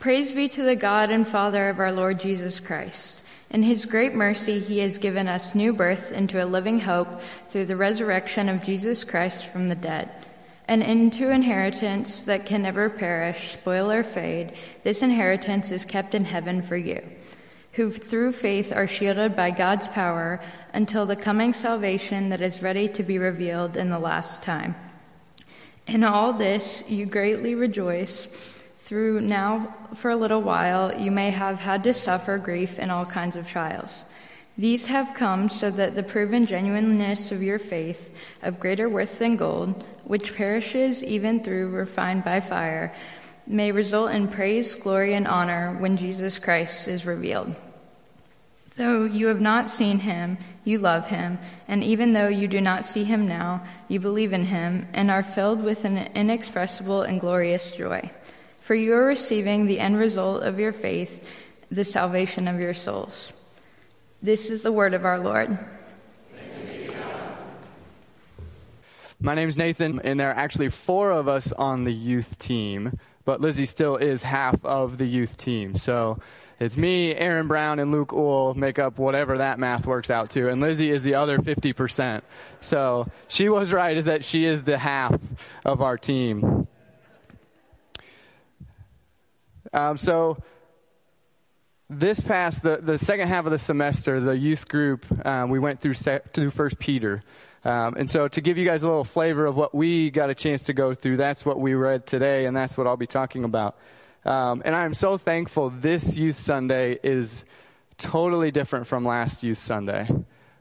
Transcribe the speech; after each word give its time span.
Praise 0.00 0.32
be 0.32 0.48
to 0.48 0.62
the 0.62 0.76
God 0.76 1.10
and 1.10 1.28
Father 1.28 1.68
of 1.68 1.78
our 1.78 1.92
Lord 1.92 2.20
Jesus 2.20 2.58
Christ. 2.58 3.22
In 3.50 3.62
his 3.62 3.84
great 3.84 4.14
mercy, 4.14 4.58
he 4.58 4.78
has 4.78 4.96
given 4.96 5.28
us 5.28 5.54
new 5.54 5.74
birth 5.74 6.10
into 6.10 6.42
a 6.42 6.46
living 6.46 6.80
hope 6.80 7.20
through 7.50 7.66
the 7.66 7.76
resurrection 7.76 8.48
of 8.48 8.62
Jesus 8.62 9.04
Christ 9.04 9.48
from 9.48 9.68
the 9.68 9.74
dead, 9.74 10.10
and 10.66 10.82
into 10.82 11.30
inheritance 11.30 12.22
that 12.22 12.46
can 12.46 12.62
never 12.62 12.88
perish, 12.88 13.52
spoil, 13.52 13.90
or 13.92 14.02
fade. 14.02 14.54
This 14.84 15.02
inheritance 15.02 15.70
is 15.70 15.84
kept 15.84 16.14
in 16.14 16.24
heaven 16.24 16.62
for 16.62 16.78
you, 16.78 17.06
who 17.72 17.92
through 17.92 18.32
faith 18.32 18.72
are 18.74 18.88
shielded 18.88 19.36
by 19.36 19.50
God's 19.50 19.88
power 19.88 20.40
until 20.72 21.04
the 21.04 21.14
coming 21.14 21.52
salvation 21.52 22.30
that 22.30 22.40
is 22.40 22.62
ready 22.62 22.88
to 22.88 23.02
be 23.02 23.18
revealed 23.18 23.76
in 23.76 23.90
the 23.90 23.98
last 23.98 24.42
time. 24.42 24.74
In 25.86 26.04
all 26.04 26.32
this, 26.32 26.82
you 26.88 27.04
greatly 27.04 27.54
rejoice 27.54 28.28
through 28.90 29.20
now 29.20 29.72
for 29.94 30.10
a 30.10 30.16
little 30.16 30.42
while 30.42 30.92
you 31.00 31.12
may 31.12 31.30
have 31.30 31.60
had 31.60 31.84
to 31.84 31.94
suffer 31.94 32.36
grief 32.36 32.76
in 32.76 32.90
all 32.90 33.06
kinds 33.06 33.36
of 33.36 33.46
trials. 33.46 34.02
These 34.58 34.86
have 34.86 35.14
come 35.14 35.48
so 35.48 35.70
that 35.70 35.94
the 35.94 36.02
proven 36.02 36.44
genuineness 36.44 37.30
of 37.30 37.40
your 37.40 37.60
faith, 37.60 38.12
of 38.42 38.58
greater 38.58 38.88
worth 38.88 39.20
than 39.20 39.36
gold, 39.36 39.84
which 40.02 40.34
perishes 40.34 41.04
even 41.04 41.44
through 41.44 41.68
refined 41.68 42.24
by 42.24 42.40
fire, 42.40 42.92
may 43.46 43.70
result 43.70 44.10
in 44.10 44.26
praise, 44.26 44.74
glory, 44.74 45.14
and 45.14 45.28
honor 45.28 45.76
when 45.78 45.96
Jesus 45.96 46.40
Christ 46.40 46.88
is 46.88 47.06
revealed. 47.06 47.54
Though 48.76 49.04
you 49.04 49.28
have 49.28 49.40
not 49.40 49.70
seen 49.70 50.00
him, 50.00 50.36
you 50.64 50.78
love 50.78 51.06
him, 51.06 51.38
and 51.68 51.84
even 51.84 52.12
though 52.12 52.26
you 52.26 52.48
do 52.48 52.60
not 52.60 52.84
see 52.84 53.04
him 53.04 53.28
now, 53.28 53.62
you 53.86 54.00
believe 54.00 54.32
in 54.32 54.46
him 54.46 54.88
and 54.92 55.12
are 55.12 55.22
filled 55.22 55.62
with 55.62 55.84
an 55.84 55.96
inexpressible 56.16 57.02
and 57.02 57.20
glorious 57.20 57.70
joy 57.70 58.10
for 58.70 58.76
you 58.76 58.94
are 58.94 59.04
receiving 59.04 59.66
the 59.66 59.80
end 59.80 59.98
result 59.98 60.44
of 60.44 60.60
your 60.60 60.72
faith, 60.72 61.28
the 61.72 61.82
salvation 61.82 62.46
of 62.46 62.60
your 62.60 62.72
souls. 62.72 63.32
This 64.22 64.48
is 64.48 64.62
the 64.62 64.70
word 64.70 64.94
of 64.94 65.04
our 65.04 65.18
Lord. 65.18 65.58
My 69.18 69.34
name 69.34 69.48
is 69.48 69.56
Nathan, 69.56 70.00
and 70.04 70.20
there 70.20 70.30
are 70.30 70.36
actually 70.36 70.68
four 70.68 71.10
of 71.10 71.26
us 71.26 71.50
on 71.50 71.82
the 71.82 71.92
youth 71.92 72.38
team, 72.38 72.96
but 73.24 73.40
Lizzie 73.40 73.66
still 73.66 73.96
is 73.96 74.22
half 74.22 74.64
of 74.64 74.98
the 74.98 75.06
youth 75.06 75.36
team. 75.36 75.74
So 75.74 76.20
it's 76.60 76.76
me, 76.76 77.12
Aaron 77.12 77.48
Brown, 77.48 77.80
and 77.80 77.90
Luke 77.90 78.10
Uhl 78.10 78.54
make 78.54 78.78
up 78.78 79.00
whatever 79.00 79.38
that 79.38 79.58
math 79.58 79.84
works 79.84 80.10
out 80.10 80.30
to, 80.30 80.48
and 80.48 80.60
Lizzie 80.60 80.92
is 80.92 81.02
the 81.02 81.16
other 81.16 81.38
50%. 81.38 82.22
So 82.60 83.08
she 83.26 83.48
was 83.48 83.72
right, 83.72 83.96
is 83.96 84.04
that 84.04 84.22
she 84.22 84.44
is 84.44 84.62
the 84.62 84.78
half 84.78 85.18
of 85.64 85.82
our 85.82 85.98
team. 85.98 86.59
Um, 89.72 89.96
so 89.96 90.38
this 91.88 92.20
past 92.20 92.62
the, 92.62 92.78
the 92.78 92.98
second 92.98 93.28
half 93.28 93.46
of 93.46 93.52
the 93.52 93.58
semester, 93.58 94.20
the 94.20 94.36
youth 94.36 94.68
group, 94.68 95.06
um, 95.26 95.50
we 95.50 95.58
went 95.58 95.80
through 95.80 95.94
through 95.94 96.50
First 96.50 96.78
Peter, 96.78 97.22
um, 97.64 97.94
and 97.96 98.08
so 98.08 98.26
to 98.26 98.40
give 98.40 98.58
you 98.58 98.64
guys 98.64 98.82
a 98.82 98.86
little 98.88 99.04
flavor 99.04 99.46
of 99.46 99.56
what 99.56 99.74
we 99.74 100.10
got 100.10 100.30
a 100.30 100.34
chance 100.34 100.64
to 100.64 100.72
go 100.72 100.94
through, 100.94 101.18
that's 101.18 101.44
what 101.44 101.60
we 101.60 101.74
read 101.74 102.06
today, 102.06 102.46
and 102.46 102.56
that's 102.56 102.76
what 102.76 102.86
I'll 102.86 102.96
be 102.96 103.06
talking 103.06 103.44
about. 103.44 103.76
Um, 104.24 104.62
and 104.64 104.74
I'm 104.74 104.94
so 104.94 105.16
thankful 105.16 105.70
this 105.70 106.16
Youth 106.16 106.38
Sunday 106.38 106.98
is 107.02 107.44
totally 107.96 108.50
different 108.50 108.86
from 108.86 109.04
last 109.04 109.42
Youth 109.42 109.62
Sunday. 109.62 110.08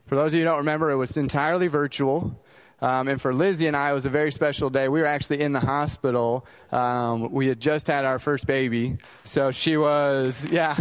For 0.07 0.15
those 0.15 0.33
of 0.33 0.39
you 0.39 0.39
who 0.39 0.49
don't 0.49 0.59
remember, 0.59 0.91
it 0.91 0.97
was 0.97 1.17
entirely 1.17 1.67
virtual. 1.67 2.39
Um, 2.81 3.07
and 3.07 3.21
for 3.21 3.33
Lizzie 3.33 3.67
and 3.67 3.75
I, 3.75 3.91
it 3.91 3.93
was 3.93 4.05
a 4.05 4.09
very 4.09 4.31
special 4.31 4.69
day. 4.69 4.87
We 4.87 5.01
were 5.01 5.05
actually 5.05 5.41
in 5.41 5.51
the 5.51 5.59
hospital. 5.59 6.45
Um, 6.71 7.31
we 7.31 7.47
had 7.47 7.59
just 7.59 7.87
had 7.87 8.05
our 8.05 8.19
first 8.19 8.47
baby. 8.47 8.97
So 9.25 9.51
she 9.51 9.77
was, 9.77 10.45
yeah. 10.49 10.75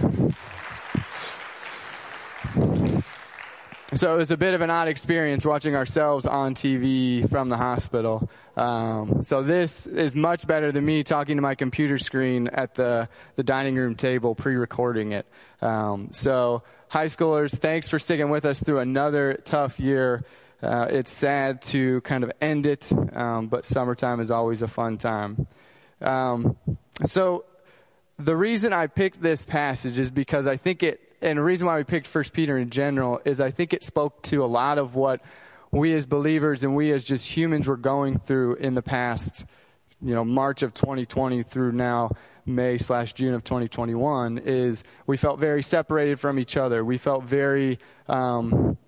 So 3.94 4.14
it 4.14 4.18
was 4.18 4.30
a 4.30 4.36
bit 4.36 4.52
of 4.52 4.60
an 4.60 4.70
odd 4.70 4.86
experience 4.86 5.46
watching 5.46 5.74
ourselves 5.74 6.26
on 6.26 6.54
TV 6.54 7.28
from 7.28 7.48
the 7.48 7.56
hospital. 7.56 8.28
Um, 8.54 9.22
so 9.22 9.42
this 9.42 9.86
is 9.86 10.14
much 10.14 10.46
better 10.46 10.70
than 10.70 10.84
me 10.84 11.02
talking 11.02 11.36
to 11.36 11.42
my 11.42 11.54
computer 11.54 11.96
screen 11.96 12.48
at 12.48 12.74
the, 12.74 13.08
the 13.36 13.42
dining 13.42 13.76
room 13.76 13.94
table 13.94 14.34
pre-recording 14.34 15.12
it. 15.12 15.26
Um, 15.62 16.10
so 16.12 16.64
high 16.88 17.06
schoolers, 17.06 17.56
thanks 17.56 17.88
for 17.88 17.98
sticking 17.98 18.28
with 18.28 18.44
us 18.44 18.62
through 18.62 18.80
another 18.80 19.40
tough 19.42 19.80
year. 19.80 20.22
Uh, 20.62 20.86
it's 20.90 21.12
sad 21.12 21.62
to 21.62 22.00
kind 22.00 22.24
of 22.24 22.32
end 22.40 22.66
it, 22.66 22.90
um, 23.14 23.46
but 23.46 23.64
summertime 23.64 24.20
is 24.20 24.30
always 24.30 24.62
a 24.62 24.68
fun 24.68 24.98
time. 24.98 25.46
Um, 26.00 26.56
so 27.04 27.44
the 28.18 28.36
reason 28.36 28.72
I 28.72 28.88
picked 28.88 29.22
this 29.22 29.44
passage 29.44 29.98
is 29.98 30.10
because 30.10 30.46
I 30.46 30.56
think 30.56 30.82
it, 30.82 31.00
and 31.22 31.38
the 31.38 31.42
reason 31.42 31.66
why 31.66 31.76
we 31.76 31.84
picked 31.84 32.06
First 32.06 32.32
Peter 32.32 32.58
in 32.58 32.70
general 32.70 33.20
is 33.24 33.40
I 33.40 33.50
think 33.50 33.72
it 33.72 33.84
spoke 33.84 34.22
to 34.24 34.44
a 34.44 34.46
lot 34.46 34.78
of 34.78 34.96
what 34.96 35.20
we 35.70 35.94
as 35.94 36.06
believers 36.06 36.64
and 36.64 36.74
we 36.74 36.92
as 36.92 37.04
just 37.04 37.36
humans 37.36 37.68
were 37.68 37.76
going 37.76 38.18
through 38.18 38.56
in 38.56 38.74
the 38.74 38.82
past, 38.82 39.44
you 40.02 40.14
know, 40.14 40.24
March 40.24 40.62
of 40.62 40.74
2020 40.74 41.42
through 41.44 41.72
now 41.72 42.10
May 42.46 42.78
slash 42.78 43.12
June 43.12 43.34
of 43.34 43.44
2021 43.44 44.38
is 44.38 44.82
we 45.06 45.16
felt 45.16 45.38
very 45.38 45.62
separated 45.62 46.18
from 46.18 46.38
each 46.38 46.56
other. 46.56 46.84
We 46.84 46.98
felt 46.98 47.24
very, 47.24 47.78
um, 48.08 48.78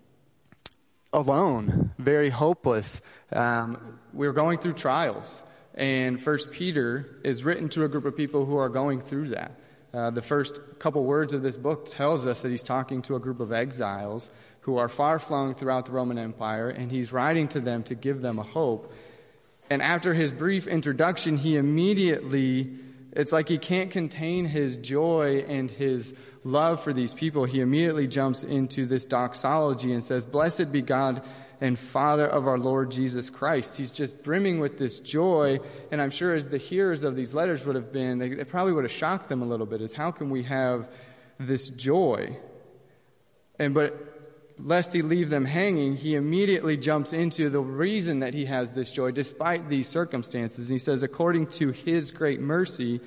alone, 1.12 1.92
very 1.98 2.30
hopeless. 2.30 3.00
Um, 3.32 3.98
we 4.12 4.26
are 4.26 4.32
going 4.32 4.58
through 4.58 4.74
trials. 4.74 5.42
And 5.74 6.20
First 6.20 6.50
Peter 6.50 7.20
is 7.24 7.44
written 7.44 7.68
to 7.70 7.84
a 7.84 7.88
group 7.88 8.04
of 8.04 8.16
people 8.16 8.44
who 8.44 8.56
are 8.56 8.68
going 8.68 9.00
through 9.00 9.28
that. 9.28 9.52
Uh, 9.92 10.10
the 10.10 10.22
first 10.22 10.60
couple 10.78 11.02
words 11.04 11.32
of 11.32 11.42
this 11.42 11.56
book 11.56 11.84
tells 11.86 12.26
us 12.26 12.42
that 12.42 12.50
he's 12.50 12.62
talking 12.62 13.02
to 13.02 13.16
a 13.16 13.20
group 13.20 13.40
of 13.40 13.52
exiles 13.52 14.30
who 14.60 14.76
are 14.76 14.88
far 14.88 15.18
flung 15.18 15.54
throughout 15.54 15.86
the 15.86 15.92
Roman 15.92 16.18
Empire, 16.18 16.68
and 16.70 16.90
he's 16.90 17.12
writing 17.12 17.48
to 17.48 17.60
them 17.60 17.82
to 17.84 17.94
give 17.94 18.20
them 18.20 18.38
a 18.38 18.42
hope. 18.42 18.92
And 19.68 19.82
after 19.82 20.12
his 20.14 20.32
brief 20.32 20.66
introduction, 20.66 21.36
he 21.36 21.56
immediately, 21.56 22.70
it's 23.12 23.32
like 23.32 23.48
he 23.48 23.58
can't 23.58 23.90
contain 23.90 24.44
his 24.44 24.76
joy 24.76 25.44
and 25.48 25.70
his 25.70 26.14
love 26.44 26.82
for 26.82 26.92
these 26.92 27.12
people, 27.12 27.44
he 27.44 27.60
immediately 27.60 28.06
jumps 28.06 28.44
into 28.44 28.86
this 28.86 29.04
doxology 29.04 29.92
and 29.92 30.02
says, 30.02 30.24
Blessed 30.24 30.70
be 30.72 30.82
God 30.82 31.22
and 31.60 31.78
Father 31.78 32.26
of 32.26 32.46
our 32.46 32.58
Lord 32.58 32.90
Jesus 32.90 33.28
Christ. 33.28 33.76
He's 33.76 33.90
just 33.90 34.22
brimming 34.22 34.60
with 34.60 34.78
this 34.78 34.98
joy. 35.00 35.58
And 35.90 36.00
I'm 36.00 36.10
sure 36.10 36.34
as 36.34 36.48
the 36.48 36.58
hearers 36.58 37.04
of 37.04 37.16
these 37.16 37.34
letters 37.34 37.66
would 37.66 37.76
have 37.76 37.92
been, 37.92 38.22
it 38.22 38.48
probably 38.48 38.72
would 38.72 38.84
have 38.84 38.92
shocked 38.92 39.28
them 39.28 39.42
a 39.42 39.46
little 39.46 39.66
bit 39.66 39.82
is 39.82 39.92
how 39.92 40.10
can 40.10 40.30
we 40.30 40.42
have 40.44 40.88
this 41.38 41.68
joy? 41.68 42.38
And 43.58 43.74
but 43.74 44.09
lest 44.62 44.92
he 44.92 45.02
leave 45.02 45.30
them 45.30 45.44
hanging, 45.44 45.96
he 45.96 46.14
immediately 46.14 46.76
jumps 46.76 47.12
into 47.12 47.50
the 47.50 47.60
reason 47.60 48.20
that 48.20 48.34
he 48.34 48.46
has 48.46 48.72
this 48.72 48.92
joy 48.92 49.10
despite 49.10 49.68
these 49.68 49.88
circumstances. 49.88 50.68
And 50.68 50.74
he 50.74 50.78
says, 50.78 51.02
according 51.02 51.48
to 51.48 51.70
his 51.70 52.10
great 52.10 52.40
mercy, 52.40 53.00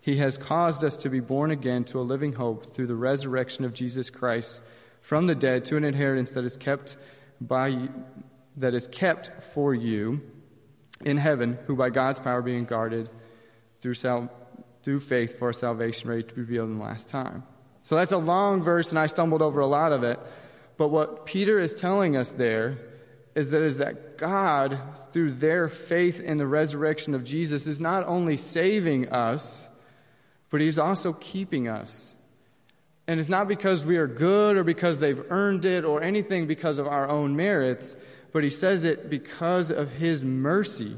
he 0.00 0.16
has 0.16 0.36
caused 0.36 0.84
us 0.84 0.96
to 0.98 1.08
be 1.08 1.20
born 1.20 1.50
again 1.50 1.84
to 1.84 2.00
a 2.00 2.02
living 2.02 2.32
hope 2.32 2.74
through 2.74 2.88
the 2.88 2.96
resurrection 2.96 3.64
of 3.64 3.72
Jesus 3.72 4.10
Christ 4.10 4.60
from 5.00 5.26
the 5.26 5.34
dead 5.34 5.64
to 5.66 5.76
an 5.76 5.84
inheritance 5.84 6.32
that 6.32 6.44
is 6.44 6.56
kept 6.56 6.96
by 7.40 7.88
that 8.56 8.74
is 8.74 8.86
kept 8.88 9.42
for 9.42 9.74
you 9.74 10.20
in 11.04 11.16
heaven, 11.16 11.58
who 11.66 11.74
by 11.74 11.90
God's 11.90 12.20
power 12.20 12.42
being 12.42 12.64
guarded 12.64 13.08
through 13.80 13.94
sal- 13.94 14.30
through 14.82 15.00
faith 15.00 15.38
for 15.38 15.52
salvation 15.52 16.10
ready 16.10 16.22
to 16.22 16.34
be 16.34 16.40
revealed 16.40 16.68
in 16.68 16.78
the 16.78 16.84
last 16.84 17.08
time. 17.08 17.44
So 17.82 17.96
that's 17.96 18.12
a 18.12 18.18
long 18.18 18.62
verse, 18.62 18.90
and 18.90 18.98
I 18.98 19.06
stumbled 19.06 19.42
over 19.42 19.60
a 19.60 19.66
lot 19.66 19.92
of 19.92 20.04
it. 20.04 20.18
But 20.82 20.88
what 20.88 21.26
Peter 21.26 21.60
is 21.60 21.76
telling 21.76 22.16
us 22.16 22.32
there 22.32 22.76
is 23.36 23.52
that 23.52 23.62
is 23.62 23.76
that 23.76 24.18
God, 24.18 24.80
through 25.12 25.34
their 25.34 25.68
faith 25.68 26.18
in 26.18 26.38
the 26.38 26.46
resurrection 26.48 27.14
of 27.14 27.22
Jesus, 27.22 27.68
is 27.68 27.80
not 27.80 28.04
only 28.08 28.36
saving 28.36 29.10
us 29.10 29.68
but 30.50 30.60
He's 30.60 30.80
also 30.80 31.12
keeping 31.12 31.68
us. 31.68 32.16
And 33.06 33.20
it's 33.20 33.28
not 33.28 33.46
because 33.46 33.84
we 33.84 33.96
are 33.96 34.08
good 34.08 34.56
or 34.56 34.64
because 34.64 34.98
they've 34.98 35.22
earned 35.30 35.66
it 35.66 35.84
or 35.84 36.02
anything 36.02 36.48
because 36.48 36.78
of 36.78 36.88
our 36.88 37.08
own 37.08 37.36
merits, 37.36 37.94
but 38.32 38.42
He 38.42 38.50
says 38.50 38.82
it 38.82 39.08
because 39.08 39.70
of 39.70 39.88
His 39.88 40.24
mercy. 40.24 40.96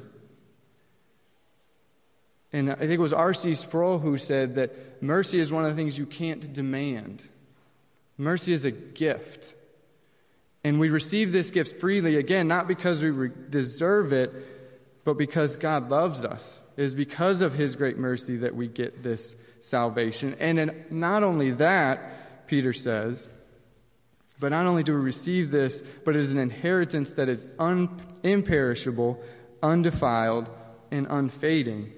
And 2.54 2.72
I 2.72 2.76
think 2.76 2.92
it 2.92 3.00
was 3.00 3.12
R.C. 3.12 3.52
Sproul 3.52 3.98
who 3.98 4.16
said 4.16 4.54
that 4.54 5.02
mercy 5.02 5.40
is 5.40 5.52
one 5.52 5.66
of 5.66 5.70
the 5.72 5.76
things 5.76 5.98
you 5.98 6.06
can't 6.06 6.54
demand. 6.54 7.22
Mercy 8.16 8.54
is 8.54 8.64
a 8.64 8.70
gift. 8.70 9.52
And 10.64 10.80
we 10.80 10.88
receive 10.88 11.30
this 11.30 11.50
gift 11.50 11.78
freely, 11.78 12.16
again, 12.16 12.48
not 12.48 12.66
because 12.66 13.02
we 13.02 13.10
re- 13.10 13.30
deserve 13.50 14.12
it, 14.14 15.04
but 15.04 15.18
because 15.18 15.56
God 15.56 15.90
loves 15.90 16.24
us. 16.24 16.60
It 16.76 16.84
is 16.84 16.94
because 16.94 17.42
of 17.42 17.52
His 17.52 17.76
great 17.76 17.98
mercy 17.98 18.38
that 18.38 18.56
we 18.56 18.66
get 18.66 19.02
this 19.02 19.36
salvation. 19.60 20.34
And 20.40 20.86
not 20.90 21.22
only 21.22 21.50
that, 21.52 22.46
Peter 22.46 22.72
says, 22.72 23.28
but 24.40 24.48
not 24.48 24.66
only 24.66 24.82
do 24.82 24.94
we 24.94 25.00
receive 25.00 25.50
this, 25.50 25.82
but 26.04 26.16
it 26.16 26.22
is 26.22 26.32
an 26.32 26.40
inheritance 26.40 27.12
that 27.12 27.28
is 27.28 27.46
un- 27.58 28.00
imperishable, 28.22 29.22
undefiled, 29.62 30.48
and 30.90 31.06
unfading. 31.08 31.92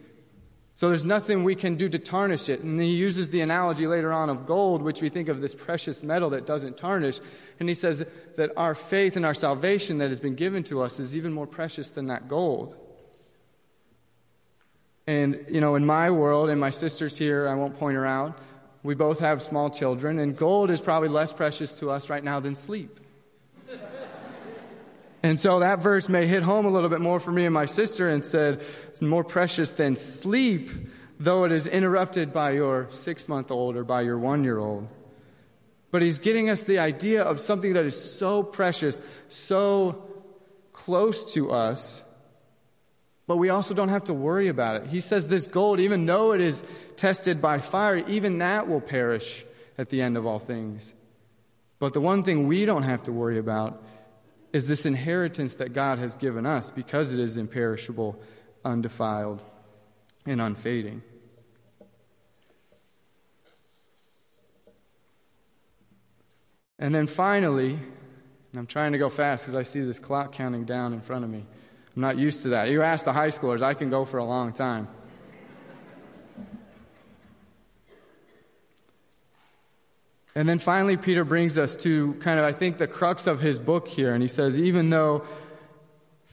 So 0.77 0.89
there's 0.89 1.07
nothing 1.07 1.43
we 1.43 1.55
can 1.55 1.77
do 1.77 1.89
to 1.89 1.99
tarnish 1.99 2.51
it. 2.51 2.61
And 2.61 2.79
he 2.79 2.89
uses 2.89 3.31
the 3.31 3.41
analogy 3.41 3.87
later 3.87 4.13
on 4.13 4.29
of 4.29 4.45
gold, 4.45 4.83
which 4.83 5.01
we 5.01 5.09
think 5.09 5.29
of 5.31 5.41
this 5.41 5.55
precious 5.55 6.03
metal 6.03 6.31
that 6.31 6.45
doesn't 6.47 6.77
tarnish. 6.77 7.19
And 7.59 7.67
he 7.67 7.75
says 7.75 8.05
that 8.37 8.51
our 8.59 8.75
faith 8.75 9.17
and 9.17 9.25
our 9.25 9.33
salvation 9.33 9.99
that 9.99 10.11
has 10.11 10.21
been 10.21 10.35
given 10.35 10.63
to 10.65 10.83
us 10.83 11.01
is 11.01 11.17
even 11.17 11.33
more 11.33 11.47
precious 11.47 11.89
than 11.89 12.09
that 12.09 12.29
gold. 12.29 12.77
And, 15.07 15.47
you 15.49 15.63
know, 15.63 15.77
in 15.77 15.87
my 15.87 16.11
world, 16.11 16.51
and 16.51 16.61
my 16.61 16.71
sister's 16.71 17.17
here, 17.17 17.49
I 17.49 17.55
won't 17.55 17.79
point 17.79 17.97
her 17.97 18.05
out, 18.05 18.39
we 18.83 18.95
both 18.95 19.21
have 19.21 19.41
small 19.41 19.71
children, 19.71 20.19
and 20.19 20.37
gold 20.37 20.71
is 20.71 20.83
probably 20.83 21.09
less 21.09 21.33
precious 21.33 21.73
to 21.75 21.91
us 21.91 22.11
right 22.11 22.23
now 22.23 22.41
than 22.41 22.55
sleep. 22.55 23.01
And 25.27 25.37
so 25.37 25.59
that 25.59 25.81
verse 25.81 26.09
may 26.09 26.29
hit 26.29 26.45
home 26.45 26.67
a 26.67 26.69
little 26.69 26.89
bit 26.89 27.01
more 27.01 27.19
for 27.19 27.33
me 27.33 27.47
and 27.47 27.53
my 27.53 27.65
sister 27.65 28.09
and 28.09 28.25
said, 28.25 28.63
it's 28.87 29.03
more 29.03 29.25
precious 29.25 29.73
than 29.73 29.97
sleep, 29.97 30.71
though 31.19 31.43
it 31.43 31.51
is 31.51 31.67
interrupted 31.67 32.33
by 32.33 32.53
your 32.53 32.87
six 32.91 33.29
month 33.29 33.51
old 33.51 33.75
or 33.75 33.83
by 33.83 34.03
your 34.03 34.21
one 34.21 34.45
year 34.45 34.61
old. 34.61 34.87
But 35.91 36.03
he's 36.03 36.21
getting 36.21 36.49
us 36.49 36.63
the 36.63 36.79
idea 36.79 37.25
of 37.25 37.41
something 37.41 37.73
that 37.73 37.85
is 37.85 38.01
so 38.01 38.45
precious, 38.45 39.01
so 39.27 40.05
close 40.73 41.33
to 41.35 41.51
us, 41.51 42.05
but 43.27 43.37
we 43.37 43.49
also 43.49 43.75
don't 43.75 43.89
have 43.89 44.05
to 44.05 44.15
worry 44.15 44.47
about 44.47 44.77
it. 44.77 44.87
He 44.87 45.01
says 45.01 45.27
this 45.27 45.49
gold, 45.49 45.81
even 45.81 46.07
though 46.07 46.35
it 46.35 46.41
is 46.41 46.63
tested 46.95 47.43
by 47.43 47.59
fire, 47.59 47.97
even 47.97 48.39
that 48.39 48.69
will 48.69 48.81
perish 48.81 49.45
at 49.77 49.89
the 49.89 50.03
end 50.03 50.17
of 50.17 50.25
all 50.25 50.39
things. 50.39 50.95
But 51.81 51.95
the 51.95 52.01
one 52.01 52.23
thing 52.23 52.47
we 52.47 52.65
don't 52.65 52.85
have 52.85 53.03
to 53.05 53.13
worry 53.13 53.41
about 53.41 53.83
is 54.53 54.69
this 54.69 54.87
inheritance 54.87 55.55
that 55.55 55.73
God 55.73 55.99
has 55.99 56.17
given 56.17 56.47
us 56.47 56.71
because 56.71 57.13
it 57.13 57.21
is 57.21 57.37
imperishable, 57.37 58.21
undefiled, 58.65 59.43
and 60.25 60.41
unfading. 60.41 61.03
And 66.79 66.95
then 66.95 67.07
finally, 67.07 67.79
and 68.57 68.61
I'm 68.61 68.67
trying 68.67 68.93
to 68.93 68.99
go 68.99 69.11
fast 69.11 69.45
because 69.45 69.57
I 69.57 69.63
see 69.65 69.81
this 69.81 69.99
clock 69.99 70.33
counting 70.33 70.65
down 70.65 70.93
in 70.93 71.01
front 71.01 71.25
of 71.25 71.31
me. 71.31 71.45
I'm 71.95 72.03
not 72.03 72.19
used 72.19 72.43
to 72.43 72.51
that. 72.51 72.71
You 72.71 72.83
ask 72.83 73.05
the 73.05 73.13
high 73.13 73.29
schoolers, 73.29 73.63
I 73.63 73.75
can 73.75 73.91
go 73.91 74.05
for 74.05 74.19
a 74.19 74.25
long 74.25 74.53
time. 74.53 74.89
And 80.37 80.47
then 80.47 80.59
finally, 80.59 80.99
Peter 80.99 81.25
brings 81.25 81.57
us 81.57 81.75
to 81.77 82.13
kind 82.21 82.39
of, 82.39 82.45
I 82.45 82.53
think, 82.53 82.77
the 82.77 82.87
crux 82.87 83.27
of 83.27 83.41
his 83.41 83.59
book 83.59 83.89
here. 83.89 84.13
And 84.13 84.21
he 84.21 84.29
says, 84.29 84.59
even 84.59 84.91
though 84.91 85.25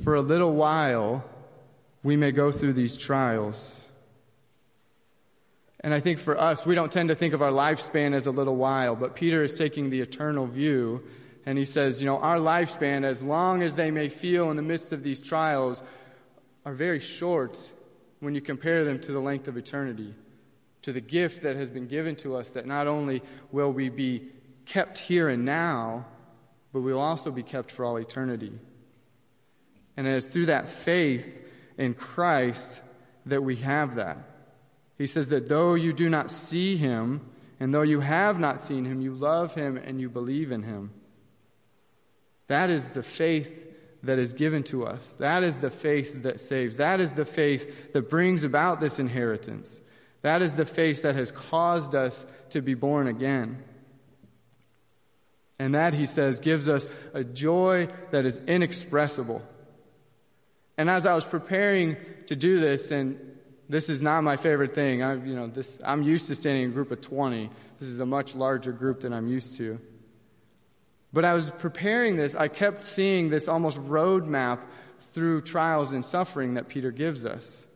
for 0.03 0.15
a 0.15 0.21
little 0.21 0.53
while 0.53 1.23
we 2.03 2.17
may 2.17 2.33
go 2.33 2.51
through 2.51 2.73
these 2.73 2.97
trials. 2.97 3.79
And 5.79 5.93
I 5.93 6.01
think 6.01 6.19
for 6.19 6.37
us, 6.37 6.65
we 6.65 6.75
don't 6.75 6.91
tend 6.91 7.09
to 7.09 7.15
think 7.15 7.33
of 7.33 7.41
our 7.41 7.51
lifespan 7.51 8.13
as 8.13 8.27
a 8.27 8.31
little 8.31 8.57
while, 8.57 8.93
but 8.93 9.15
Peter 9.15 9.41
is 9.41 9.57
taking 9.57 9.89
the 9.89 10.01
eternal 10.01 10.47
view. 10.47 11.01
And 11.45 11.57
he 11.57 11.63
says, 11.63 12.01
you 12.01 12.05
know, 12.05 12.17
our 12.17 12.39
lifespan, 12.39 13.05
as 13.05 13.23
long 13.23 13.63
as 13.63 13.73
they 13.73 13.89
may 13.89 14.09
feel 14.09 14.51
in 14.51 14.57
the 14.57 14.63
midst 14.63 14.91
of 14.91 15.01
these 15.01 15.21
trials, 15.21 15.81
are 16.65 16.73
very 16.73 16.99
short 16.99 17.57
when 18.19 18.35
you 18.35 18.41
compare 18.41 18.83
them 18.83 18.99
to 18.99 19.13
the 19.13 19.19
length 19.19 19.47
of 19.47 19.55
eternity 19.55 20.13
to 20.83 20.93
the 20.93 21.01
gift 21.01 21.43
that 21.43 21.55
has 21.55 21.69
been 21.69 21.87
given 21.87 22.15
to 22.17 22.35
us 22.35 22.51
that 22.51 22.65
not 22.65 22.87
only 22.87 23.21
will 23.51 23.71
we 23.71 23.89
be 23.89 24.29
kept 24.65 24.97
here 24.97 25.29
and 25.29 25.43
now, 25.45 26.05
but 26.71 26.81
we 26.81 26.93
will 26.93 27.01
also 27.01 27.31
be 27.31 27.43
kept 27.43 27.71
for 27.71 27.85
all 27.85 27.97
eternity. 27.97 28.51
And 29.97 30.07
it 30.07 30.15
is 30.15 30.27
through 30.27 30.47
that 30.47 30.67
faith 30.67 31.27
in 31.77 31.93
Christ 31.93 32.81
that 33.25 33.43
we 33.43 33.57
have 33.57 33.95
that. 33.95 34.17
He 34.97 35.07
says 35.07 35.29
that 35.29 35.49
though 35.49 35.73
you 35.75 35.93
do 35.93 36.09
not 36.09 36.31
see 36.31 36.77
him, 36.77 37.21
and 37.59 37.73
though 37.73 37.81
you 37.81 37.99
have 37.99 38.39
not 38.39 38.59
seen 38.59 38.85
him, 38.85 39.01
you 39.01 39.13
love 39.13 39.55
him 39.55 39.77
and 39.77 40.01
you 40.01 40.09
believe 40.09 40.51
in 40.51 40.63
him. 40.63 40.91
That 42.47 42.69
is 42.69 42.85
the 42.87 43.03
faith 43.03 43.51
that 44.03 44.19
is 44.19 44.33
given 44.33 44.63
to 44.63 44.85
us. 44.85 45.15
That 45.19 45.43
is 45.43 45.55
the 45.57 45.69
faith 45.69 46.23
that 46.23 46.41
saves. 46.41 46.75
That 46.77 46.99
is 46.99 47.13
the 47.13 47.25
faith 47.25 47.93
that 47.93 48.09
brings 48.09 48.43
about 48.43 48.81
this 48.81 48.99
inheritance. 48.99 49.81
That 50.23 50.41
is 50.41 50.55
the 50.55 50.65
face 50.65 51.01
that 51.01 51.15
has 51.15 51.31
caused 51.31 51.93
us 51.93 52.25
to 52.49 52.61
be 52.61 52.73
born 52.73 53.07
again. 53.07 53.61
And 55.59 55.75
that, 55.75 55.93
he 55.93 56.05
says, 56.05 56.39
gives 56.39 56.67
us 56.67 56.87
a 57.13 57.23
joy 57.23 57.89
that 58.11 58.25
is 58.25 58.39
inexpressible. 58.47 59.43
And 60.77 60.89
as 60.89 61.05
I 61.05 61.13
was 61.13 61.25
preparing 61.25 61.97
to 62.27 62.35
do 62.35 62.59
this, 62.59 62.89
and 62.89 63.19
this 63.69 63.89
is 63.89 64.01
not 64.01 64.23
my 64.23 64.37
favorite 64.37 64.73
thing, 64.73 65.03
I, 65.03 65.13
you 65.13 65.35
know, 65.35 65.47
this, 65.47 65.79
I'm 65.85 66.01
used 66.01 66.27
to 66.27 66.35
standing 66.35 66.63
in 66.63 66.69
a 66.71 66.73
group 66.73 66.91
of 66.91 67.01
20. 67.01 67.49
This 67.79 67.89
is 67.89 67.99
a 67.99 68.05
much 68.05 68.33
larger 68.33 68.71
group 68.71 69.01
than 69.01 69.13
I'm 69.13 69.27
used 69.27 69.57
to. 69.57 69.79
But 71.11 71.25
I 71.25 71.33
was 71.33 71.51
preparing 71.59 72.15
this, 72.15 72.33
I 72.33 72.47
kept 72.47 72.81
seeing 72.81 73.29
this 73.29 73.47
almost 73.47 73.77
roadmap 73.77 74.61
through 75.11 75.41
trials 75.41 75.91
and 75.91 76.03
suffering 76.03 76.55
that 76.55 76.69
Peter 76.69 76.91
gives 76.91 77.25
us 77.25 77.67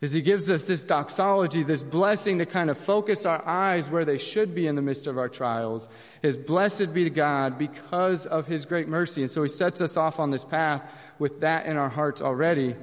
is 0.00 0.12
he 0.12 0.22
gives 0.22 0.48
us 0.48 0.64
this 0.64 0.82
doxology, 0.82 1.62
this 1.62 1.82
blessing 1.82 2.38
to 2.38 2.46
kind 2.46 2.70
of 2.70 2.78
focus 2.78 3.26
our 3.26 3.46
eyes 3.46 3.90
where 3.90 4.04
they 4.06 4.16
should 4.16 4.54
be 4.54 4.66
in 4.66 4.74
the 4.74 4.82
midst 4.82 5.06
of 5.06 5.18
our 5.18 5.28
trials. 5.28 5.88
Is 6.22 6.38
blessed 6.38 6.94
be 6.94 7.10
God 7.10 7.58
because 7.58 8.24
of 8.26 8.46
his 8.46 8.64
great 8.64 8.88
mercy. 8.88 9.22
And 9.22 9.30
so 9.30 9.42
he 9.42 9.48
sets 9.48 9.80
us 9.82 9.98
off 9.98 10.18
on 10.18 10.30
this 10.30 10.44
path 10.44 10.82
with 11.18 11.40
that 11.40 11.66
in 11.66 11.76
our 11.76 11.90
hearts 11.90 12.22
already. 12.22 12.76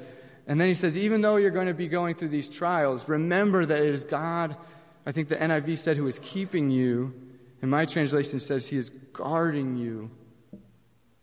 And 0.45 0.61
then 0.61 0.67
he 0.67 0.75
says, 0.75 0.95
even 0.95 1.21
though 1.21 1.37
you're 1.37 1.49
going 1.49 1.67
to 1.67 1.73
be 1.73 1.87
going 1.87 2.15
through 2.15 2.29
these 2.29 2.49
trials, 2.49 3.09
remember 3.09 3.65
that 3.65 3.81
it 3.81 3.93
is 3.93 4.03
God, 4.03 4.55
I 5.05 5.11
think 5.11 5.27
the 5.27 5.35
NIV 5.35 5.77
said, 5.79 5.97
who 5.97 6.07
is 6.07 6.19
keeping 6.19 6.69
you. 6.69 7.13
And 7.63 7.71
my 7.71 7.85
translation 7.85 8.39
says 8.39 8.67
he 8.67 8.77
is 8.77 8.89
guarding 9.11 9.75
you 9.75 10.11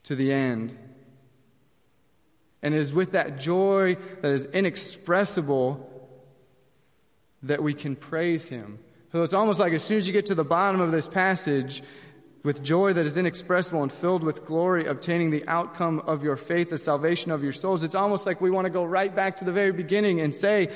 to 0.05 0.17
the 0.17 0.33
end. 0.33 0.77
And 2.65 2.75
it 2.75 2.79
is 2.79 2.95
with 2.95 3.13
that 3.13 3.39
joy 3.39 3.97
that 4.23 4.33
is 4.33 4.47
inexpressible 4.47 6.09
that 7.43 7.63
we 7.63 7.75
can 7.75 7.95
praise 7.95 8.49
Him. 8.49 8.79
So 9.13 9.23
it's 9.23 9.35
almost 9.35 9.61
like 9.61 9.75
as 9.75 9.85
soon 9.85 9.99
as 9.99 10.07
you 10.07 10.15
get 10.15 10.27
to 10.27 10.35
the 10.35 10.45
bottom 10.45 10.81
of 10.81 10.91
this 10.91 11.07
passage, 11.07 11.83
with 12.43 12.63
joy 12.63 12.93
that 12.93 13.07
is 13.07 13.17
inexpressible 13.17 13.83
and 13.83 13.93
filled 13.93 14.25
with 14.25 14.45
glory, 14.45 14.87
obtaining 14.87 15.31
the 15.31 15.47
outcome 15.47 16.01
of 16.01 16.25
your 16.25 16.37
faith, 16.37 16.71
the 16.71 16.79
salvation 16.79 17.31
of 17.31 17.43
your 17.43 17.53
souls, 17.53 17.85
it's 17.85 17.95
almost 17.95 18.27
like 18.27 18.41
we 18.41 18.51
want 18.51 18.65
to 18.65 18.71
go 18.71 18.85
right 18.85 19.15
back 19.15 19.37
to 19.37 19.45
the 19.45 19.53
very 19.53 19.73
beginning 19.73 20.21
and 20.21 20.35
say, 20.35 20.69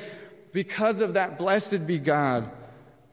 because 0.53 1.01
of 1.01 1.15
that, 1.15 1.39
blessed 1.39 1.87
be 1.87 1.99
God, 1.99 2.51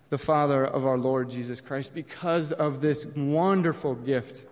the 0.10 0.18
Father 0.18 0.66
of 0.66 0.86
our 0.86 0.98
Lord 0.98 1.30
Jesus 1.30 1.60
Christ, 1.60 1.94
because 1.94 2.52
of 2.52 2.82
this 2.82 3.06
wonderful 3.06 3.96
gift 3.96 4.46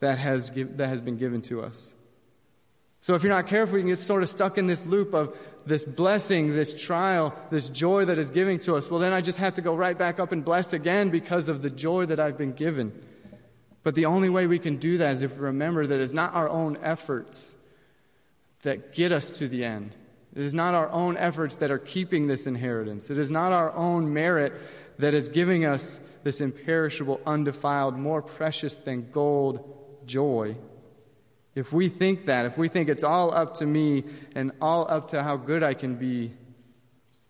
that 0.00 0.18
has, 0.18 0.50
that 0.50 0.88
has 0.88 1.00
been 1.00 1.16
given 1.16 1.42
to 1.42 1.62
us. 1.62 1.94
So 3.00 3.14
if 3.14 3.22
you're 3.22 3.32
not 3.32 3.46
careful, 3.46 3.78
you 3.78 3.82
can 3.82 3.90
get 3.90 3.98
sort 3.98 4.22
of 4.22 4.28
stuck 4.28 4.58
in 4.58 4.66
this 4.66 4.84
loop 4.84 5.14
of 5.14 5.36
this 5.66 5.84
blessing, 5.84 6.54
this 6.54 6.74
trial, 6.74 7.34
this 7.50 7.68
joy 7.68 8.04
that 8.06 8.18
is 8.18 8.30
giving 8.30 8.58
to 8.60 8.76
us. 8.76 8.90
Well, 8.90 9.00
then 9.00 9.12
I 9.12 9.20
just 9.20 9.38
have 9.38 9.54
to 9.54 9.62
go 9.62 9.74
right 9.74 9.96
back 9.96 10.20
up 10.20 10.32
and 10.32 10.44
bless 10.44 10.72
again 10.72 11.10
because 11.10 11.48
of 11.48 11.62
the 11.62 11.70
joy 11.70 12.06
that 12.06 12.20
I've 12.20 12.36
been 12.36 12.52
given. 12.52 12.92
But 13.82 13.94
the 13.94 14.06
only 14.06 14.28
way 14.28 14.46
we 14.46 14.58
can 14.58 14.76
do 14.76 14.98
that 14.98 15.16
is 15.16 15.22
if 15.22 15.32
we 15.32 15.38
remember 15.38 15.86
that 15.86 16.00
it's 16.00 16.12
not 16.12 16.34
our 16.34 16.48
own 16.48 16.78
efforts 16.82 17.54
that 18.62 18.92
get 18.92 19.12
us 19.12 19.30
to 19.32 19.48
the 19.48 19.64
end. 19.64 19.94
It 20.34 20.42
is 20.42 20.54
not 20.54 20.74
our 20.74 20.90
own 20.90 21.16
efforts 21.16 21.58
that 21.58 21.70
are 21.70 21.78
keeping 21.78 22.26
this 22.26 22.46
inheritance. 22.46 23.10
It 23.10 23.18
is 23.18 23.30
not 23.30 23.52
our 23.52 23.72
own 23.72 24.12
merit 24.12 24.52
that 24.98 25.14
is 25.14 25.28
giving 25.28 25.64
us 25.64 25.98
this 26.22 26.40
imperishable, 26.40 27.20
undefiled, 27.26 27.96
more 27.96 28.20
precious 28.20 28.76
than 28.76 29.10
gold 29.10 29.76
joy. 30.04 30.56
If 31.54 31.72
we 31.72 31.88
think 31.88 32.26
that, 32.26 32.46
if 32.46 32.56
we 32.56 32.68
think 32.68 32.88
it's 32.88 33.02
all 33.02 33.34
up 33.34 33.54
to 33.54 33.66
me 33.66 34.04
and 34.34 34.52
all 34.60 34.88
up 34.90 35.08
to 35.08 35.22
how 35.22 35.36
good 35.36 35.62
I 35.62 35.74
can 35.74 35.96
be, 35.96 36.32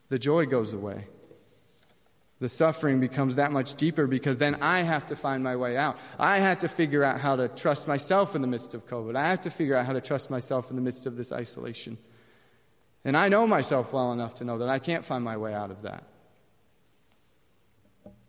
the 0.09 0.19
joy 0.19 0.47
goes 0.47 0.73
away. 0.73 1.07
The 2.41 2.49
suffering 2.49 3.00
becomes 3.00 3.35
that 3.35 3.53
much 3.53 3.75
deeper 3.75 4.07
because 4.07 4.39
then 4.39 4.57
I 4.57 4.83
have 4.83 5.07
to 5.07 5.17
find 5.17 5.45
my 5.45 5.57
way 5.57 5.77
out. 5.77 5.99
I 6.19 6.39
have 6.39 6.61
to 6.61 6.69
figure 6.69 7.05
out 7.05 7.21
how 7.21 7.37
to 7.37 7.49
trust 7.49 7.87
myself 7.87 8.35
in 8.35 8.41
the 8.41 8.49
midst 8.49 8.73
of 8.73 8.87
COVID. 8.87 9.15
I 9.15 9.29
have 9.29 9.43
to 9.43 9.50
figure 9.50 9.77
out 9.77 9.85
how 9.85 9.93
to 9.93 10.00
trust 10.00 10.31
myself 10.31 10.71
in 10.71 10.77
the 10.77 10.83
midst 10.83 11.05
of 11.05 11.17
this 11.17 11.33
isolation. 11.33 11.99
And 13.05 13.17
I 13.17 13.29
know 13.29 13.47
myself 13.47 13.93
well 13.93 14.12
enough 14.12 14.37
to 14.37 14.45
know 14.45 14.59
that 14.59 14.69
I 14.69 14.79
can't 14.79 15.05
find 15.05 15.23
my 15.23 15.37
way 15.37 15.55
out 15.55 15.71
of 15.71 15.83
that. 15.83 16.05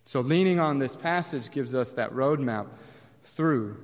So, 0.05 0.21
leaning 0.21 0.59
on 0.59 0.79
this 0.79 0.95
passage 0.95 1.51
gives 1.51 1.73
us 1.73 1.93
that 1.93 2.11
roadmap 2.11 2.67
through 3.23 3.77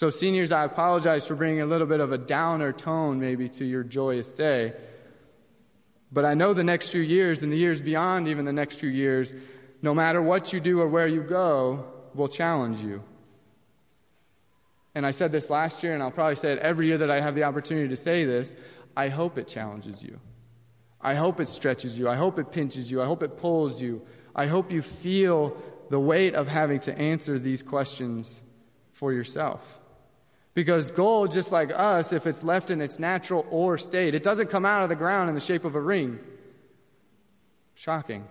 so, 0.00 0.08
seniors, 0.08 0.50
I 0.50 0.64
apologize 0.64 1.26
for 1.26 1.34
bringing 1.34 1.60
a 1.60 1.66
little 1.66 1.86
bit 1.86 2.00
of 2.00 2.10
a 2.10 2.16
downer 2.16 2.72
tone 2.72 3.20
maybe 3.20 3.50
to 3.50 3.66
your 3.66 3.82
joyous 3.82 4.32
day. 4.32 4.72
But 6.10 6.24
I 6.24 6.32
know 6.32 6.54
the 6.54 6.64
next 6.64 6.88
few 6.88 7.02
years 7.02 7.42
and 7.42 7.52
the 7.52 7.58
years 7.58 7.82
beyond 7.82 8.26
even 8.26 8.46
the 8.46 8.52
next 8.54 8.76
few 8.76 8.88
years, 8.88 9.34
no 9.82 9.92
matter 9.92 10.22
what 10.22 10.54
you 10.54 10.60
do 10.60 10.80
or 10.80 10.88
where 10.88 11.06
you 11.06 11.20
go, 11.20 11.84
will 12.14 12.28
challenge 12.28 12.80
you. 12.80 13.02
And 14.94 15.04
I 15.04 15.10
said 15.10 15.32
this 15.32 15.50
last 15.50 15.82
year, 15.82 15.92
and 15.92 16.02
I'll 16.02 16.10
probably 16.10 16.36
say 16.36 16.52
it 16.52 16.60
every 16.60 16.86
year 16.86 16.96
that 16.96 17.10
I 17.10 17.20
have 17.20 17.34
the 17.34 17.44
opportunity 17.44 17.88
to 17.88 17.96
say 17.96 18.24
this. 18.24 18.56
I 18.96 19.08
hope 19.08 19.36
it 19.36 19.48
challenges 19.48 20.02
you. 20.02 20.18
I 20.98 21.14
hope 21.14 21.40
it 21.40 21.48
stretches 21.48 21.98
you. 21.98 22.08
I 22.08 22.16
hope 22.16 22.38
it 22.38 22.52
pinches 22.52 22.90
you. 22.90 23.02
I 23.02 23.04
hope 23.04 23.22
it 23.22 23.36
pulls 23.36 23.82
you. 23.82 24.00
I 24.34 24.46
hope 24.46 24.72
you 24.72 24.80
feel 24.80 25.62
the 25.90 26.00
weight 26.00 26.34
of 26.34 26.48
having 26.48 26.80
to 26.80 26.98
answer 26.98 27.38
these 27.38 27.62
questions 27.62 28.40
for 28.92 29.12
yourself. 29.12 29.79
Because 30.60 30.90
gold, 30.90 31.32
just 31.32 31.50
like 31.50 31.70
us, 31.74 32.12
if 32.12 32.26
it's 32.26 32.44
left 32.44 32.68
in 32.68 32.82
its 32.82 32.98
natural 32.98 33.46
ore 33.48 33.78
state, 33.78 34.14
it 34.14 34.22
doesn't 34.22 34.50
come 34.50 34.66
out 34.66 34.82
of 34.82 34.90
the 34.90 34.94
ground 34.94 35.30
in 35.30 35.34
the 35.34 35.40
shape 35.40 35.64
of 35.64 35.74
a 35.74 35.80
ring. 35.80 36.18
Shocking. 37.74 38.26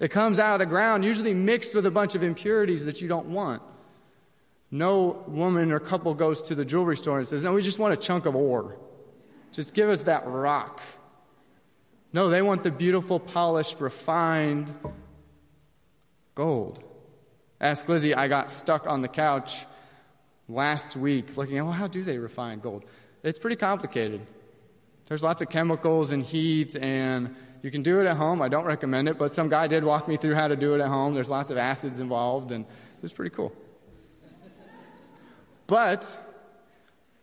It 0.00 0.10
comes 0.10 0.38
out 0.38 0.54
of 0.54 0.58
the 0.60 0.64
ground, 0.64 1.04
usually 1.04 1.34
mixed 1.34 1.74
with 1.74 1.84
a 1.84 1.90
bunch 1.90 2.14
of 2.14 2.22
impurities 2.22 2.86
that 2.86 3.02
you 3.02 3.08
don't 3.08 3.26
want. 3.26 3.60
No 4.70 5.22
woman 5.28 5.70
or 5.70 5.80
couple 5.80 6.14
goes 6.14 6.40
to 6.44 6.54
the 6.54 6.64
jewelry 6.64 6.96
store 6.96 7.18
and 7.18 7.28
says, 7.28 7.44
No, 7.44 7.52
we 7.52 7.60
just 7.60 7.78
want 7.78 7.92
a 7.92 7.98
chunk 7.98 8.24
of 8.24 8.34
ore. 8.34 8.78
Just 9.52 9.74
give 9.74 9.90
us 9.90 10.04
that 10.04 10.26
rock. 10.26 10.80
No, 12.10 12.30
they 12.30 12.40
want 12.40 12.62
the 12.62 12.70
beautiful, 12.70 13.20
polished, 13.20 13.80
refined 13.80 14.72
gold. 16.34 16.82
Ask 17.60 17.86
Lizzie, 17.86 18.14
I 18.14 18.28
got 18.28 18.50
stuck 18.50 18.86
on 18.86 19.02
the 19.02 19.08
couch 19.08 19.66
last 20.52 20.96
week 20.96 21.36
looking 21.36 21.58
at, 21.58 21.64
well, 21.64 21.72
how 21.72 21.86
do 21.86 22.02
they 22.02 22.18
refine 22.18 22.60
gold? 22.60 22.84
It's 23.22 23.38
pretty 23.38 23.56
complicated. 23.56 24.20
There's 25.06 25.22
lots 25.22 25.42
of 25.42 25.48
chemicals 25.48 26.10
and 26.10 26.22
heat, 26.22 26.76
and 26.76 27.34
you 27.62 27.70
can 27.70 27.82
do 27.82 28.00
it 28.00 28.06
at 28.06 28.16
home. 28.16 28.42
I 28.42 28.48
don't 28.48 28.64
recommend 28.64 29.08
it, 29.08 29.18
but 29.18 29.32
some 29.32 29.48
guy 29.48 29.66
did 29.66 29.84
walk 29.84 30.08
me 30.08 30.16
through 30.16 30.34
how 30.34 30.48
to 30.48 30.56
do 30.56 30.74
it 30.74 30.80
at 30.80 30.88
home. 30.88 31.14
There's 31.14 31.30
lots 31.30 31.50
of 31.50 31.56
acids 31.56 32.00
involved, 32.00 32.50
and 32.50 32.64
it 32.64 33.02
was 33.02 33.12
pretty 33.12 33.34
cool. 33.34 33.52
But 35.66 36.18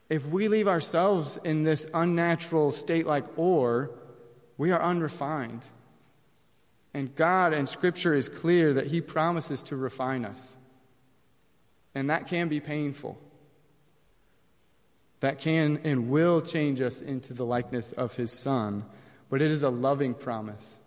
if 0.09 0.25
we 0.25 0.47
leave 0.47 0.67
ourselves 0.67 1.37
in 1.43 1.63
this 1.63 1.87
unnatural 1.93 2.71
state 2.71 3.05
like 3.05 3.25
ore, 3.37 3.91
we 4.57 4.71
are 4.71 4.81
unrefined. 4.81 5.63
And 6.93 7.13
God 7.15 7.53
and 7.53 7.69
Scripture 7.69 8.15
is 8.15 8.29
clear 8.29 8.73
that 8.73 8.87
He 8.87 9.01
promises 9.01 9.61
to 9.63 9.75
refine 9.75 10.25
us. 10.25 10.55
And 11.95 12.09
that 12.09 12.27
can 12.27 12.49
be 12.49 12.59
painful. 12.59 13.17
That 15.21 15.39
can 15.39 15.81
and 15.83 16.09
will 16.09 16.41
change 16.41 16.81
us 16.81 17.01
into 17.01 17.33
the 17.33 17.45
likeness 17.45 17.91
of 17.91 18.15
His 18.15 18.31
Son. 18.31 18.85
But 19.29 19.41
it 19.41 19.51
is 19.51 19.63
a 19.63 19.69
loving 19.69 20.13
promise. 20.13 20.77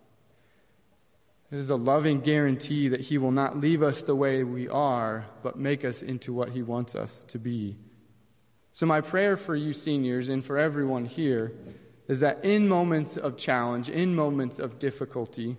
It 1.51 1.57
is 1.57 1.69
a 1.69 1.75
loving 1.75 2.21
guarantee 2.21 2.89
that 2.89 3.01
He 3.01 3.19
will 3.19 3.31
not 3.31 3.59
leave 3.59 3.83
us 3.83 4.03
the 4.03 4.15
way 4.15 4.43
we 4.43 4.67
are, 4.67 5.25
but 5.43 5.57
make 5.57 5.85
us 5.85 6.01
into 6.01 6.33
what 6.33 6.49
He 6.49 6.63
wants 6.63 6.95
us 6.95 7.23
to 7.25 7.37
be. 7.37 7.77
So, 8.71 8.87
my 8.87 9.01
prayer 9.01 9.37
for 9.37 9.55
you 9.55 9.71
seniors 9.71 10.29
and 10.29 10.43
for 10.43 10.57
everyone 10.57 11.05
here 11.05 11.53
is 12.07 12.21
that 12.21 12.43
in 12.43 12.67
moments 12.67 13.17
of 13.17 13.37
challenge, 13.37 13.87
in 13.87 14.15
moments 14.15 14.57
of 14.57 14.79
difficulty, 14.79 15.57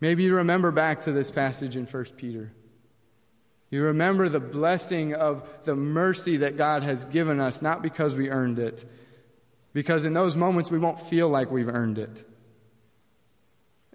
maybe 0.00 0.24
you 0.24 0.36
remember 0.36 0.70
back 0.70 1.02
to 1.02 1.12
this 1.12 1.30
passage 1.30 1.76
in 1.76 1.84
1 1.84 2.04
Peter. 2.16 2.50
You 3.70 3.82
remember 3.82 4.28
the 4.28 4.40
blessing 4.40 5.14
of 5.14 5.46
the 5.64 5.76
mercy 5.76 6.38
that 6.38 6.56
God 6.56 6.82
has 6.82 7.04
given 7.04 7.38
us, 7.38 7.60
not 7.60 7.82
because 7.82 8.16
we 8.16 8.30
earned 8.30 8.58
it, 8.58 8.84
because 9.74 10.04
in 10.04 10.14
those 10.14 10.36
moments 10.36 10.70
we 10.70 10.78
won't 10.78 11.00
feel 11.00 11.28
like 11.28 11.50
we've 11.50 11.68
earned 11.68 11.98
it. 11.98 12.24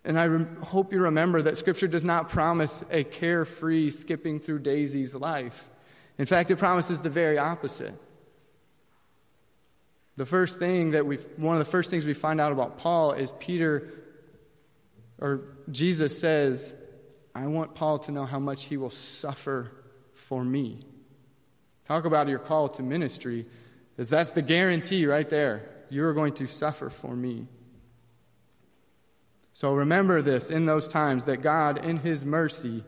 And 0.05 0.19
I 0.19 0.25
re- 0.25 0.45
hope 0.61 0.93
you 0.93 1.01
remember 1.01 1.41
that 1.43 1.57
Scripture 1.57 1.87
does 1.87 2.03
not 2.03 2.29
promise 2.29 2.83
a 2.91 3.03
carefree, 3.03 3.89
skipping 3.89 4.39
through 4.39 4.59
daisies 4.59 5.15
life. 5.15 5.69
In 6.17 6.25
fact, 6.25 6.51
it 6.51 6.57
promises 6.57 7.01
the 7.01 7.09
very 7.09 7.39
opposite. 7.39 7.95
The 10.17 10.25
first 10.25 10.59
thing 10.59 10.91
that 10.91 11.07
we, 11.07 11.17
one 11.37 11.55
of 11.55 11.65
the 11.65 11.71
first 11.71 11.89
things 11.89 12.05
we 12.05 12.13
find 12.13 12.39
out 12.39 12.51
about 12.51 12.77
Paul 12.77 13.13
is 13.13 13.33
Peter, 13.39 13.91
or 15.19 15.41
Jesus 15.71 16.19
says, 16.19 16.73
I 17.35 17.47
want 17.47 17.75
Paul 17.75 17.99
to 17.99 18.11
know 18.11 18.25
how 18.25 18.39
much 18.39 18.65
he 18.65 18.77
will 18.77 18.89
suffer 18.89 19.71
for 20.13 20.43
me. 20.43 20.79
Talk 21.85 22.05
about 22.05 22.27
your 22.27 22.39
call 22.39 22.69
to 22.69 22.83
ministry, 22.83 23.45
because 23.95 24.09
that's 24.09 24.31
the 24.31 24.41
guarantee 24.41 25.05
right 25.05 25.29
there. 25.29 25.69
You're 25.89 26.13
going 26.13 26.33
to 26.35 26.47
suffer 26.47 26.89
for 26.89 27.15
me. 27.15 27.47
So 29.53 29.73
remember 29.73 30.21
this 30.21 30.49
in 30.49 30.65
those 30.65 30.87
times 30.87 31.25
that 31.25 31.41
God, 31.41 31.85
in 31.85 31.97
His 31.97 32.25
mercy, 32.25 32.83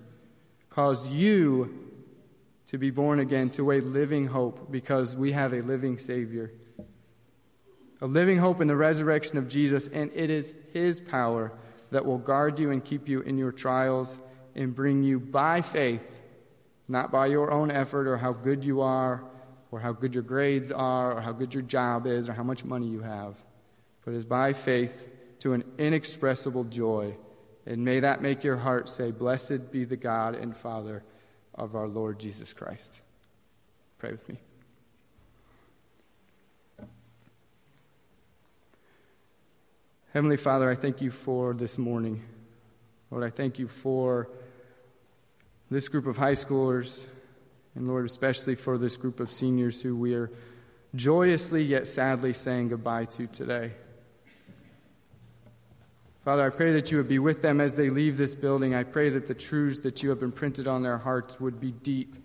caused 0.70 1.12
you 1.12 1.92
to 2.68 2.78
be 2.78 2.90
born 2.90 3.20
again 3.20 3.52
to 3.52 3.72
a 3.72 3.80
living 3.80 4.26
hope 4.26 4.72
because 4.72 5.16
we 5.16 5.32
have 5.32 5.54
a 5.54 5.62
living 5.62 5.98
Savior. 5.98 6.52
A 8.02 8.08
living 8.08 8.40
hope 8.40 8.62
in 8.62 8.68
the 8.68 8.76
resurrection 8.76 9.38
of 9.38 9.48
Jesus, 9.48 9.88
and 9.88 10.12
it 10.14 10.30
is 10.30 10.54
His 10.74 11.00
power 11.00 11.52
that 11.92 12.06
will 12.06 12.18
guard 12.18 12.60
you 12.60 12.72
and 12.72 12.84
keep 12.84 13.08
you 13.08 13.22
in 13.22 13.38
your 13.38 13.52
trials 13.52 14.20
and 14.56 14.74
bring 14.74 15.04
you 15.04 15.20
by 15.20 15.62
faith, 15.62 16.06
not 16.88 17.12
by 17.12 17.28
your 17.28 17.52
own 17.52 17.70
effort 17.72 18.08
or 18.08 18.18
how 18.18 18.32
good 18.32 18.64
you 18.64 18.82
are, 18.82 19.24
or 19.72 19.80
how 19.80 19.92
good 19.92 20.14
your 20.14 20.24
grades 20.24 20.72
are, 20.72 21.18
or 21.18 21.22
how 21.22 21.32
good 21.32 21.54
your 21.54 21.64
job 21.64 22.08
is, 22.08 22.30
or 22.30 22.34
how 22.34 22.44
much 22.44 22.64
money 22.64 22.88
you 22.88 23.02
have, 23.02 23.36
but 24.06 24.14
is 24.14 24.24
by 24.24 24.54
faith 24.54 25.08
to 25.40 25.54
an 25.54 25.64
inexpressible 25.78 26.64
joy. 26.64 27.14
And 27.66 27.84
may 27.84 28.00
that 28.00 28.22
make 28.22 28.44
your 28.44 28.58
heart 28.58 28.88
say, 28.90 29.12
Blessed 29.12 29.72
be 29.72 29.84
the 29.84 29.98
God 29.98 30.36
and 30.36 30.56
Father 30.56 31.04
of 31.56 31.76
our 31.76 31.88
Lord 31.88 32.20
Jesus 32.20 32.54
Christ. 32.54 33.02
Pray 33.98 34.12
with 34.12 34.28
me. 34.30 34.38
Heavenly 40.14 40.38
Father, 40.38 40.70
I 40.70 40.76
thank 40.76 41.02
you 41.02 41.12
for 41.12 41.54
this 41.54 41.78
morning. 41.78 42.24
Lord, 43.12 43.26
I 43.26 43.30
thank 43.30 43.60
you 43.60 43.68
for 43.68 44.30
this 45.70 45.88
group 45.88 46.08
of 46.08 46.18
high 46.18 46.34
schoolers, 46.34 47.06
and 47.76 47.88
Lord, 47.88 48.06
especially 48.06 48.56
for 48.56 48.78
this 48.78 48.98
group 48.98 49.20
of 49.20 49.32
seniors 49.32 49.82
who 49.82 49.96
we 49.96 50.14
are 50.14 50.32
joyously 50.96 51.64
yet 51.64 51.88
sadly 51.88 52.34
saying 52.34 52.70
goodbye 52.70 53.06
to 53.06 53.28
today. 53.28 53.72
Father, 56.24 56.44
I 56.44 56.50
pray 56.50 56.74
that 56.74 56.92
you 56.92 56.98
would 56.98 57.08
be 57.08 57.20
with 57.20 57.42
them 57.42 57.62
as 57.62 57.76
they 57.76 57.90
leave 57.90 58.18
this 58.18 58.34
building. 58.34 58.74
I 58.74 58.84
pray 58.84 59.10
that 59.10 59.28
the 59.28 59.36
truths 59.36 59.82
that 59.82 60.02
you 60.02 60.10
have 60.10 60.24
imprinted 60.24 60.68
on 60.68 60.82
their 60.82 60.98
hearts 60.98 61.40
would 61.40 61.60
be 61.60 61.72
deep, 61.72 62.16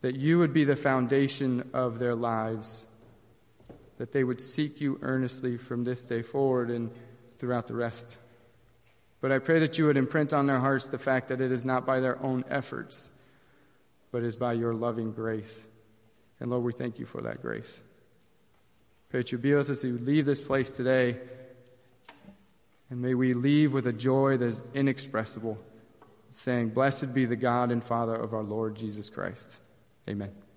that 0.00 0.16
you 0.16 0.38
would 0.38 0.52
be 0.52 0.64
the 0.64 0.74
foundation 0.74 1.70
of 1.72 1.98
their 2.00 2.16
lives, 2.16 2.86
that 3.98 4.10
they 4.10 4.24
would 4.24 4.40
seek 4.40 4.80
you 4.80 4.98
earnestly 5.02 5.56
from 5.56 5.84
this 5.84 6.06
day 6.06 6.22
forward 6.22 6.70
and 6.70 6.90
throughout 7.36 7.66
the 7.68 7.74
rest. 7.74 8.18
But 9.20 9.32
I 9.32 9.38
pray 9.38 9.58
that 9.60 9.78
you 9.78 9.86
would 9.86 9.96
imprint 9.96 10.32
on 10.32 10.46
their 10.46 10.60
hearts 10.60 10.86
the 10.86 10.98
fact 10.98 11.28
that 11.28 11.40
it 11.40 11.50
is 11.50 11.64
not 11.64 11.84
by 11.84 12.00
their 12.00 12.22
own 12.22 12.44
efforts, 12.48 13.10
but 14.12 14.22
is 14.22 14.36
by 14.36 14.52
your 14.52 14.74
loving 14.74 15.12
grace. 15.12 15.66
And 16.40 16.50
Lord, 16.50 16.64
we 16.64 16.72
thank 16.72 16.98
you 16.98 17.06
for 17.06 17.20
that 17.22 17.42
grace. 17.42 17.82
Pray 19.10 19.20
that 19.20 19.32
you 19.32 19.38
be 19.38 19.54
with 19.54 19.70
us 19.70 19.78
as 19.78 19.84
we 19.84 19.92
leave 19.92 20.24
this 20.24 20.40
place 20.40 20.70
today. 20.70 21.16
And 22.90 23.02
may 23.02 23.14
we 23.14 23.34
leave 23.34 23.72
with 23.72 23.86
a 23.86 23.92
joy 23.92 24.36
that 24.36 24.46
is 24.46 24.62
inexpressible, 24.74 25.58
saying, 26.32 26.70
Blessed 26.70 27.12
be 27.12 27.24
the 27.24 27.36
God 27.36 27.70
and 27.70 27.82
Father 27.82 28.14
of 28.14 28.32
our 28.34 28.42
Lord 28.42 28.76
Jesus 28.76 29.10
Christ. 29.10 29.58
Amen. 30.08 30.47